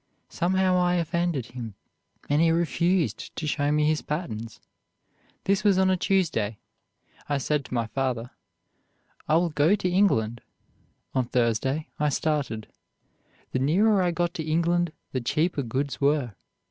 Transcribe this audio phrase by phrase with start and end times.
[0.29, 1.75] Somehow I offended him,
[2.27, 4.59] and he refused to show me his patterns.
[5.43, 6.57] This was on a Tuesday.
[7.29, 8.31] I said to my father,
[9.27, 10.41] 'I will go to England.'
[11.13, 12.65] On Thursday I started.
[13.51, 16.33] The nearer I got to England, the cheaper goods were.